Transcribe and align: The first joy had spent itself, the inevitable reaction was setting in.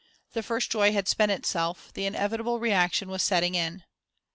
The 0.33 0.41
first 0.41 0.71
joy 0.71 0.93
had 0.93 1.07
spent 1.07 1.31
itself, 1.31 1.91
the 1.93 2.07
inevitable 2.07 2.59
reaction 2.59 3.07
was 3.07 3.21
setting 3.21 3.53
in. 3.53 3.83